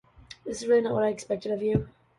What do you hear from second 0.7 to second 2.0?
is not what I expected of you!